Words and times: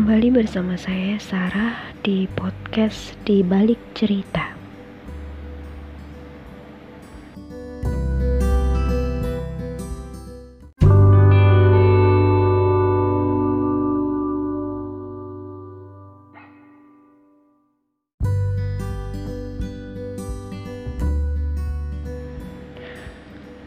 Kembali 0.00 0.32
bersama 0.32 0.80
saya 0.80 1.20
Sarah 1.20 1.92
di 2.00 2.24
podcast 2.32 3.20
di 3.28 3.44
balik 3.44 3.76
cerita. 3.92 4.56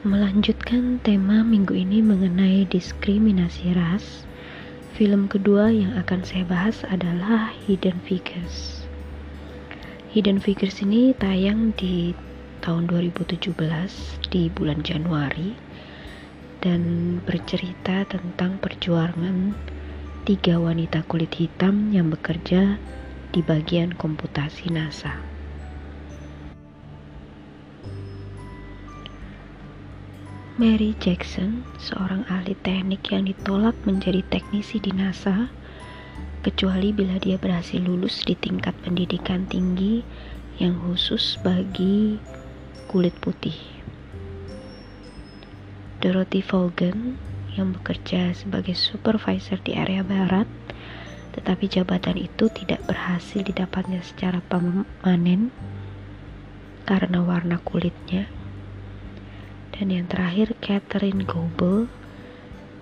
Melanjutkan 0.01 0.97
tema 1.05 1.45
minggu 1.45 1.77
ini 1.77 2.01
mengenai 2.01 2.65
diskriminasi 2.65 3.77
ras 3.77 4.25
Film 4.93 5.25
kedua 5.25 5.73
yang 5.73 5.97
akan 5.97 6.21
saya 6.21 6.45
bahas 6.45 6.85
adalah 6.85 7.49
Hidden 7.65 7.97
Figures. 8.05 8.85
Hidden 10.13 10.37
Figures 10.37 10.85
ini 10.85 11.17
tayang 11.17 11.73
di 11.73 12.13
tahun 12.61 12.85
2017 12.85 13.57
di 14.29 14.53
bulan 14.53 14.85
Januari 14.85 15.57
dan 16.61 17.17
bercerita 17.25 18.05
tentang 18.05 18.61
perjuangan 18.61 19.57
tiga 20.29 20.61
wanita 20.61 21.01
kulit 21.09 21.33
hitam 21.41 21.89
yang 21.89 22.13
bekerja 22.13 22.77
di 23.33 23.41
bagian 23.41 23.97
komputasi 23.97 24.69
NASA. 24.69 25.32
Mary 30.53 30.93
Jackson, 31.01 31.65
seorang 31.81 32.29
ahli 32.29 32.53
teknik 32.61 33.09
yang 33.09 33.25
ditolak 33.25 33.73
menjadi 33.89 34.21
teknisi 34.29 34.77
di 34.77 34.93
NASA, 34.93 35.49
kecuali 36.45 36.93
bila 36.93 37.17
dia 37.17 37.41
berhasil 37.41 37.81
lulus 37.81 38.21
di 38.21 38.37
tingkat 38.37 38.77
pendidikan 38.85 39.49
tinggi 39.49 40.05
yang 40.61 40.77
khusus 40.77 41.41
bagi 41.41 42.21
kulit 42.85 43.17
putih. 43.17 43.57
Dorothy 46.05 46.45
Vaughan 46.45 47.17
yang 47.57 47.73
bekerja 47.73 48.37
sebagai 48.37 48.77
supervisor 48.77 49.57
di 49.57 49.73
area 49.73 50.05
barat, 50.05 50.45
tetapi 51.33 51.65
jabatan 51.65 52.21
itu 52.21 52.45
tidak 52.53 52.85
berhasil 52.85 53.41
didapatnya 53.41 54.05
secara 54.05 54.37
permanen 54.45 55.49
karena 56.85 57.25
warna 57.25 57.57
kulitnya 57.57 58.29
dan 59.73 59.89
yang 59.89 60.05
terakhir 60.05 60.53
Catherine 60.61 61.25
Goebel 61.25 61.89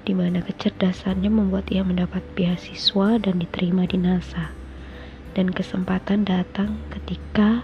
di 0.04 0.18
mana 0.18 0.42
kecerdasannya 0.42 1.30
membuat 1.32 1.70
ia 1.72 1.86
mendapat 1.86 2.26
beasiswa 2.36 3.22
dan 3.22 3.40
diterima 3.40 3.88
di 3.88 4.02
NASA. 4.02 4.52
Dan 5.32 5.48
kesempatan 5.48 6.28
datang 6.28 6.76
ketika 6.92 7.64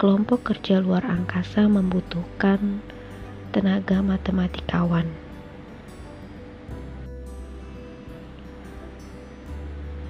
kelompok 0.00 0.54
kerja 0.54 0.80
luar 0.80 1.04
angkasa 1.04 1.68
membutuhkan 1.68 2.80
tenaga 3.52 4.00
matematikawan. 4.00 5.04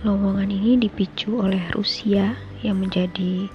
Lowongan 0.05 0.53
ini 0.53 0.79
dipicu 0.79 1.41
oleh 1.41 1.65
Rusia 1.73 2.37
yang 2.61 2.79
menjadi 2.79 3.49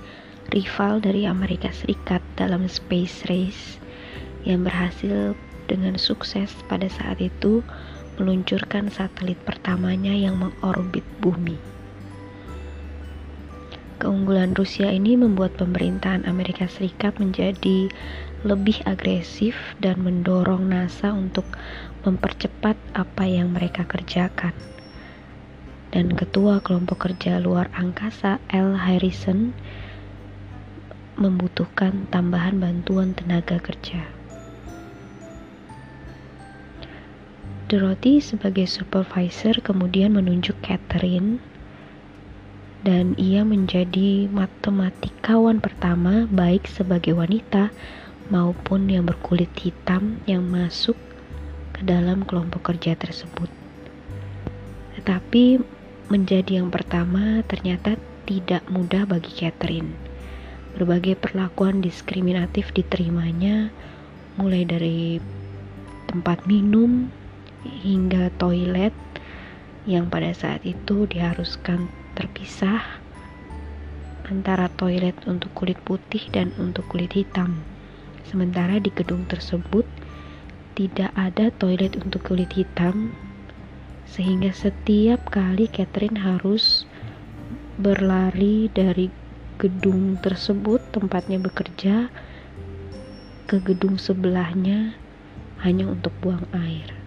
rival 0.49 0.97
dari 0.99 1.29
Amerika 1.29 1.69
Serikat 1.69 2.25
dalam 2.35 2.65
space 2.65 3.29
race 3.29 3.78
yang 4.49 4.65
berhasil 4.65 5.37
dengan 5.69 6.01
sukses 6.01 6.49
pada 6.65 6.89
saat 6.89 7.21
itu 7.21 7.61
meluncurkan 8.17 8.89
satelit 8.89 9.37
pertamanya 9.45 10.11
yang 10.11 10.41
mengorbit 10.41 11.05
bumi. 11.21 11.55
Keunggulan 13.99 14.55
Rusia 14.55 14.89
ini 14.89 15.19
membuat 15.19 15.59
pemerintahan 15.59 16.23
Amerika 16.23 16.65
Serikat 16.71 17.19
menjadi 17.19 17.91
lebih 18.47 18.79
agresif 18.87 19.75
dan 19.83 19.99
mendorong 19.99 20.71
NASA 20.71 21.11
untuk 21.11 21.43
mempercepat 22.07 22.79
apa 22.95 23.23
yang 23.27 23.51
mereka 23.51 23.83
kerjakan. 23.83 24.55
Dan 25.91 26.15
ketua 26.15 26.63
kelompok 26.63 27.11
kerja 27.11 27.43
luar 27.43 27.67
angkasa 27.75 28.39
L. 28.55 28.79
Harrison 28.79 29.51
membutuhkan 31.19 32.07
tambahan 32.07 32.55
bantuan 32.55 33.11
tenaga 33.11 33.59
kerja. 33.59 34.18
Dorothy 37.69 38.17
sebagai 38.17 38.65
supervisor 38.65 39.61
kemudian 39.61 40.17
menunjuk 40.17 40.57
Catherine 40.65 41.37
dan 42.81 43.13
ia 43.13 43.45
menjadi 43.45 44.25
matematikawan 44.25 45.61
pertama 45.61 46.25
baik 46.33 46.65
sebagai 46.65 47.13
wanita 47.13 47.69
maupun 48.33 48.89
yang 48.89 49.05
berkulit 49.05 49.53
hitam 49.61 50.17
yang 50.25 50.49
masuk 50.49 50.97
ke 51.77 51.85
dalam 51.85 52.25
kelompok 52.25 52.73
kerja 52.73 52.97
tersebut. 52.97 53.53
Tetapi 54.97 55.61
menjadi 56.09 56.65
yang 56.65 56.73
pertama 56.73 57.45
ternyata 57.45 58.01
tidak 58.25 58.65
mudah 58.65 59.05
bagi 59.05 59.29
Catherine. 59.29 59.93
Berbagai 60.73 61.21
perlakuan 61.21 61.85
diskriminatif 61.85 62.73
diterimanya 62.73 63.69
mulai 64.41 64.65
dari 64.65 65.21
tempat 66.09 66.49
minum, 66.49 67.13
hingga 67.63 68.31
toilet 68.39 68.95
yang 69.89 70.07
pada 70.07 70.31
saat 70.35 70.63
itu 70.63 71.09
diharuskan 71.09 71.89
terpisah 72.15 72.83
antara 74.29 74.69
toilet 74.77 75.17
untuk 75.25 75.49
kulit 75.57 75.79
putih 75.81 76.21
dan 76.29 76.53
untuk 76.61 76.85
kulit 76.87 77.11
hitam. 77.17 77.65
Sementara 78.29 78.77
di 78.77 78.93
gedung 78.93 79.25
tersebut 79.25 79.89
tidak 80.77 81.09
ada 81.17 81.49
toilet 81.57 81.97
untuk 81.97 82.21
kulit 82.29 82.53
hitam 82.53 83.11
sehingga 84.05 84.53
setiap 84.53 85.29
kali 85.33 85.65
Catherine 85.69 86.21
harus 86.21 86.85
berlari 87.81 88.69
dari 88.69 89.09
gedung 89.59 90.17
tersebut 90.21 90.79
tempatnya 90.93 91.41
bekerja 91.41 92.07
ke 93.49 93.57
gedung 93.59 93.97
sebelahnya 93.97 94.93
hanya 95.65 95.89
untuk 95.89 96.13
buang 96.21 96.45
air. 96.53 96.98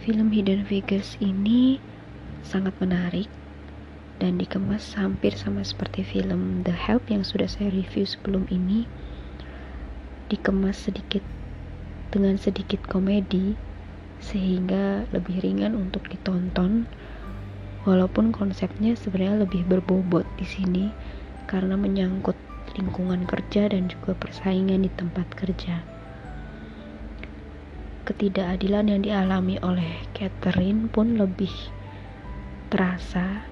Film 0.00 0.32
Hidden 0.32 0.64
Figures 0.64 1.20
ini 1.20 1.76
sangat 2.40 2.72
menarik 2.80 3.28
dan 4.16 4.40
dikemas 4.40 4.96
hampir 4.96 5.36
sama 5.36 5.60
seperti 5.60 6.00
film 6.00 6.64
The 6.64 6.72
Help 6.72 7.12
yang 7.12 7.20
sudah 7.20 7.44
saya 7.44 7.68
review 7.68 8.08
sebelum 8.08 8.48
ini. 8.48 8.88
Dikemas 10.32 10.88
sedikit 10.88 11.20
dengan 12.08 12.40
sedikit 12.40 12.80
komedi 12.88 13.60
sehingga 14.24 15.04
lebih 15.12 15.44
ringan 15.44 15.76
untuk 15.76 16.08
ditonton 16.08 16.88
walaupun 17.84 18.32
konsepnya 18.32 18.96
sebenarnya 18.96 19.44
lebih 19.44 19.68
berbobot 19.68 20.24
di 20.40 20.48
sini 20.48 20.96
karena 21.44 21.76
menyangkut 21.76 22.40
lingkungan 22.72 23.28
kerja 23.28 23.68
dan 23.68 23.92
juga 23.92 24.16
persaingan 24.16 24.80
di 24.80 24.90
tempat 24.96 25.28
kerja 25.36 25.99
ketidakadilan 28.08 28.86
yang 28.88 29.00
dialami 29.04 29.56
oleh 29.60 30.04
Catherine 30.16 30.88
pun 30.88 31.20
lebih 31.20 31.52
terasa 32.70 33.44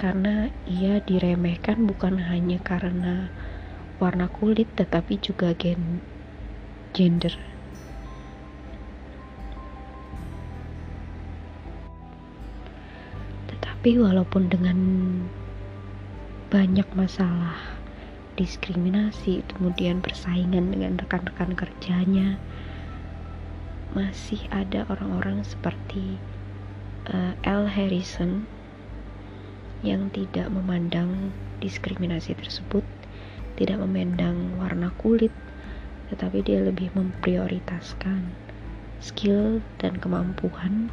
karena 0.00 0.48
ia 0.64 1.00
diremehkan 1.04 1.84
bukan 1.84 2.16
hanya 2.20 2.56
karena 2.64 3.28
warna 4.00 4.32
kulit 4.32 4.68
tetapi 4.76 5.20
juga 5.20 5.52
gen 5.52 6.00
gender. 6.96 7.36
Tetapi 13.52 14.00
walaupun 14.00 14.48
dengan 14.48 14.78
banyak 16.50 16.88
masalah 16.96 17.80
diskriminasi, 18.40 19.44
kemudian 19.52 20.00
persaingan 20.00 20.72
dengan 20.72 20.96
rekan-rekan 20.96 21.52
kerjanya, 21.52 22.40
masih 23.90 24.38
ada 24.54 24.86
orang-orang 24.86 25.42
seperti 25.42 26.18
uh, 27.10 27.34
L. 27.42 27.66
Harrison 27.66 28.46
yang 29.80 30.12
tidak 30.12 30.52
memandang 30.52 31.32
diskriminasi 31.58 32.36
tersebut, 32.36 32.84
tidak 33.56 33.80
memandang 33.80 34.56
warna 34.60 34.92
kulit, 35.00 35.32
tetapi 36.12 36.44
dia 36.44 36.60
lebih 36.60 36.92
memprioritaskan 36.92 38.30
skill 39.00 39.64
dan 39.80 39.96
kemampuan 39.96 40.92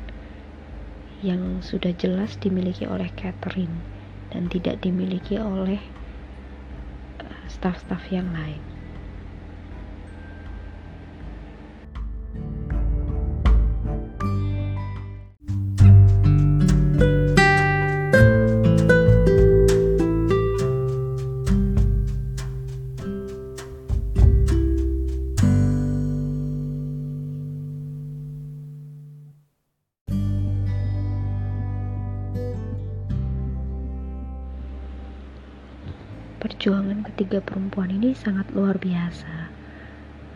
yang 1.19 1.59
sudah 1.65 1.91
jelas 1.97 2.38
dimiliki 2.39 2.88
oleh 2.88 3.09
Catherine 3.17 3.81
dan 4.31 4.47
tidak 4.47 4.79
dimiliki 4.85 5.35
oleh 5.41 5.81
eh, 7.19 7.44
staff-staff 7.49 8.07
yang 8.13 8.29
lain. 8.31 8.76
Perjuangan 36.38 37.01
ketiga 37.01 37.42
perempuan 37.42 37.89
ini 37.89 38.13
sangat 38.13 38.54
luar 38.54 38.78
biasa. 38.78 39.50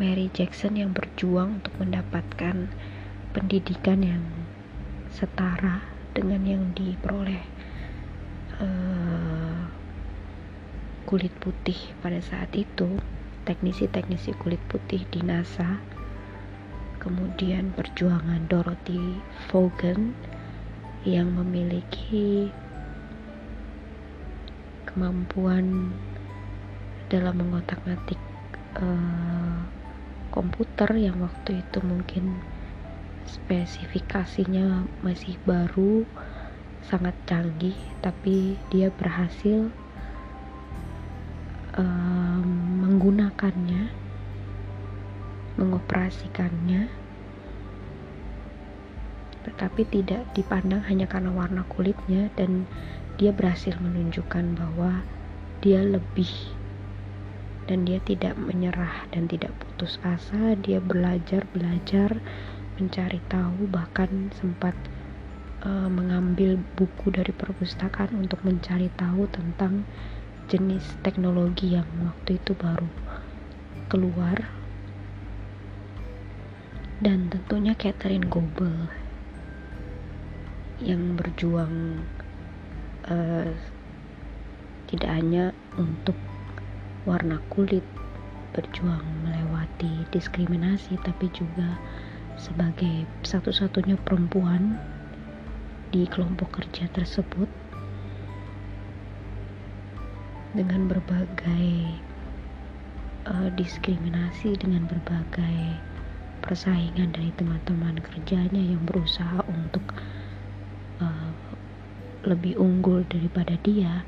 Mary 0.01 0.33
Jackson 0.33 0.74
yang 0.74 0.98
berjuang 0.98 1.62
untuk 1.62 1.77
mendapatkan 1.77 2.74
pendidikan 3.38 4.01
yang 4.01 4.25
setara 5.13 5.86
dengan 6.18 6.42
yang 6.42 6.63
diperoleh 6.74 7.45
uh, 8.57 9.62
kulit 11.06 11.30
putih 11.38 11.77
pada 12.01 12.18
saat 12.18 12.50
itu, 12.57 12.97
teknisi-teknisi 13.45 14.33
kulit 14.42 14.63
putih 14.74 15.06
di 15.13 15.21
NASA. 15.21 15.77
Kemudian 16.97 17.77
perjuangan 17.77 18.50
Dorothy 18.50 19.21
Vaughan 19.54 20.18
yang 21.06 21.30
memiliki 21.38 22.50
kemampuan 24.91 25.95
dalam 27.07 27.39
mengotak-ngatik 27.43 28.19
uh, 28.79 29.59
komputer 30.31 30.91
yang 30.95 31.19
waktu 31.19 31.59
itu 31.59 31.79
mungkin 31.83 32.39
spesifikasinya 33.27 34.88
masih 35.03 35.35
baru 35.43 36.07
sangat 36.83 37.13
canggih 37.27 37.75
tapi 37.99 38.55
dia 38.71 38.91
berhasil 38.91 39.69
uh, 41.77 42.41
menggunakannya 42.83 44.01
mengoperasikannya. 45.61 46.89
Tetapi 49.41 49.81
tidak 49.89 50.21
dipandang 50.37 50.85
hanya 50.85 51.09
karena 51.09 51.33
warna 51.33 51.65
kulitnya 51.65 52.29
dan 52.37 52.69
dia 53.21 53.29
berhasil 53.29 53.77
menunjukkan 53.77 54.57
bahwa 54.57 55.06
dia 55.62 55.85
lebih 55.85 56.33
dan 57.69 57.85
dia 57.85 58.01
tidak 58.01 58.33
menyerah 58.33 59.06
dan 59.13 59.29
tidak 59.29 59.53
putus 59.62 60.01
asa. 60.01 60.57
Dia 60.57 60.81
belajar 60.81 61.45
belajar 61.53 62.18
mencari 62.81 63.21
tahu 63.29 63.69
bahkan 63.69 64.33
sempat 64.33 64.73
uh, 65.62 65.85
mengambil 65.85 66.57
buku 66.73 67.13
dari 67.13 67.29
perpustakaan 67.29 68.18
untuk 68.18 68.41
mencari 68.41 68.89
tahu 68.97 69.29
tentang 69.29 69.85
jenis 70.50 70.83
teknologi 71.06 71.77
yang 71.77 71.85
waktu 72.01 72.41
itu 72.41 72.57
baru 72.57 72.89
keluar. 73.85 74.50
Dan 77.06 77.29
tentunya 77.29 77.77
Catherine 77.77 78.25
Goebel 78.25 78.89
yang 80.81 81.13
berjuang 81.13 82.01
uh, 83.11 83.51
tidak 84.87 85.11
hanya 85.11 85.51
untuk 85.75 86.15
warna 87.03 87.43
kulit 87.51 87.83
berjuang 88.51 89.03
melewati 89.23 90.03
diskriminasi 90.11 90.99
tapi 91.03 91.27
juga 91.35 91.79
sebagai 92.35 93.07
satu-satunya 93.23 93.99
perempuan 94.03 94.79
di 95.91 96.07
kelompok 96.07 96.59
kerja 96.59 96.87
tersebut 96.91 97.47
dengan 100.51 100.91
berbagai 100.91 101.95
uh, 103.27 103.49
diskriminasi 103.55 104.59
dengan 104.59 104.87
berbagai 104.87 105.79
persaingan 106.43 107.15
dari 107.15 107.31
teman-teman 107.39 108.03
kerjanya 108.03 108.59
yang 108.59 108.83
berusaha 108.83 109.45
untuk 109.47 109.83
lebih 112.21 112.57
unggul 112.57 113.01
daripada 113.09 113.57
dia, 113.65 114.06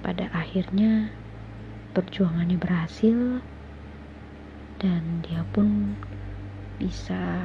pada 0.00 0.28
akhirnya 0.32 1.12
perjuangannya 1.92 2.56
berhasil 2.56 3.44
dan 4.80 5.20
dia 5.26 5.44
pun 5.52 5.96
bisa 6.80 7.44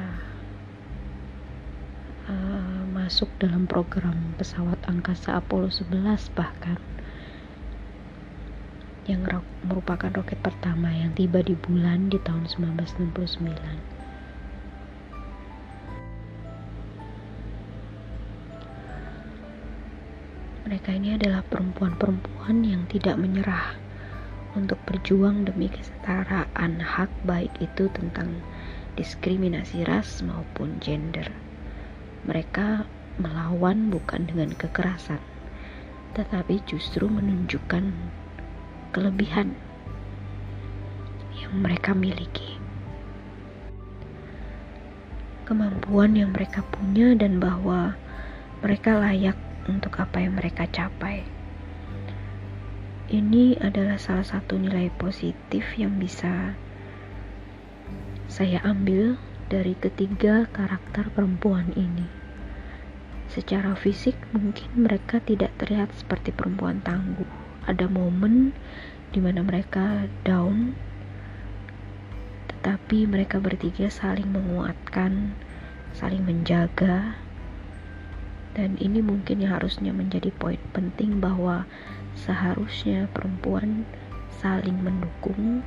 uh, 2.30 2.80
masuk 2.96 3.28
dalam 3.36 3.68
program 3.68 4.32
pesawat 4.40 4.80
angkasa 4.88 5.36
Apollo 5.36 5.68
11 5.84 6.32
bahkan 6.32 6.80
yang 9.06 9.22
merupakan 9.62 10.10
roket 10.10 10.40
pertama 10.42 10.90
yang 10.90 11.14
tiba 11.14 11.38
di 11.38 11.54
bulan 11.54 12.10
di 12.10 12.18
tahun 12.26 12.50
1969. 12.50 13.95
Mereka 20.76 20.92
ini 20.92 21.16
adalah 21.16 21.40
perempuan-perempuan 21.40 22.60
yang 22.60 22.84
tidak 22.84 23.16
menyerah 23.16 23.80
untuk 24.52 24.76
berjuang 24.84 25.48
demi 25.48 25.72
kesetaraan 25.72 26.84
hak 26.84 27.08
baik 27.24 27.48
itu 27.64 27.88
tentang 27.96 28.44
diskriminasi 28.92 29.88
ras 29.88 30.20
maupun 30.20 30.76
gender. 30.84 31.32
Mereka 32.28 32.84
melawan 33.16 33.88
bukan 33.88 34.28
dengan 34.28 34.52
kekerasan, 34.52 35.16
tetapi 36.12 36.60
justru 36.68 37.08
menunjukkan 37.08 37.96
kelebihan 38.92 39.56
yang 41.40 41.56
mereka 41.56 41.96
miliki. 41.96 42.60
Kemampuan 45.48 46.12
yang 46.20 46.36
mereka 46.36 46.60
punya 46.68 47.16
dan 47.16 47.40
bahwa 47.40 47.96
mereka 48.60 49.00
layak 49.00 49.40
untuk 49.66 49.98
apa 49.98 50.22
yang 50.22 50.38
mereka 50.38 50.66
capai. 50.70 51.26
Ini 53.06 53.62
adalah 53.62 54.02
salah 54.02 54.26
satu 54.26 54.58
nilai 54.58 54.90
positif 54.98 55.78
yang 55.78 56.02
bisa 56.02 56.58
saya 58.26 58.58
ambil 58.66 59.14
dari 59.46 59.78
ketiga 59.78 60.50
karakter 60.50 61.06
perempuan 61.14 61.70
ini. 61.78 62.10
Secara 63.30 63.78
fisik, 63.78 64.18
mungkin 64.34 64.86
mereka 64.86 65.22
tidak 65.22 65.54
terlihat 65.58 65.94
seperti 65.94 66.34
perempuan 66.34 66.82
tangguh. 66.82 67.26
Ada 67.66 67.86
momen 67.86 68.54
di 69.14 69.22
mana 69.22 69.42
mereka 69.46 70.10
down, 70.26 70.74
tetapi 72.50 73.06
mereka 73.06 73.38
bertiga 73.38 73.86
saling 73.86 74.30
menguatkan, 74.30 75.38
saling 75.94 76.26
menjaga, 76.26 77.18
dan 78.56 78.80
ini 78.80 79.04
mungkin 79.04 79.44
yang 79.44 79.60
harusnya 79.60 79.92
menjadi 79.92 80.32
poin 80.32 80.56
penting 80.72 81.20
bahwa 81.20 81.68
seharusnya 82.16 83.04
perempuan 83.12 83.84
saling 84.40 84.80
mendukung, 84.80 85.60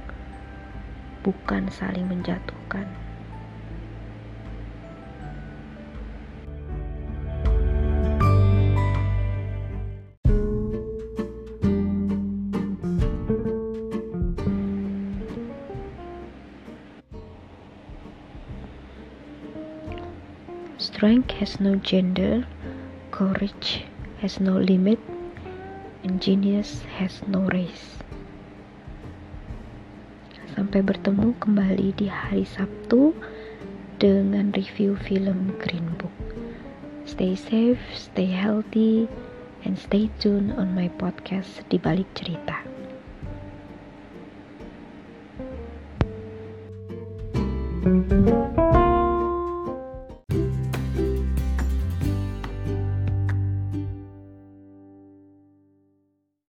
bukan 1.21 1.69
saling 1.69 2.09
menjatuhkan. 2.09 2.89
Strength 20.79 21.31
has 21.39 21.59
no 21.63 21.79
gender 21.79 22.43
Courage 23.19 23.83
has 24.23 24.39
no 24.39 24.55
limit, 24.55 24.95
and 26.07 26.23
genius 26.23 26.87
has 26.95 27.19
no 27.27 27.51
race. 27.51 27.99
Sampai 30.55 30.79
bertemu 30.87 31.35
kembali 31.35 31.99
di 31.99 32.07
hari 32.07 32.47
Sabtu 32.47 33.11
dengan 33.99 34.55
review 34.55 34.95
film 34.95 35.51
Green 35.59 35.99
Book. 35.99 36.15
Stay 37.03 37.35
safe, 37.35 37.83
stay 37.91 38.31
healthy, 38.31 39.11
and 39.67 39.75
stay 39.75 40.07
tuned 40.23 40.55
on 40.55 40.71
my 40.71 40.87
podcast 40.95 41.67
di 41.67 41.75
balik 41.75 42.07
cerita. 42.15 42.58